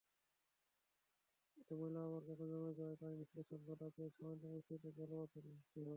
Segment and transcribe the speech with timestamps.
[1.57, 5.89] এতে ময়লা-আবর্জনা জমে যাওয়ায় পানিনিষ্কাশন বাধা পেয়ে সামান্য বৃষ্টিতেই জলাবদ্ধতার সৃষ্টি হয়।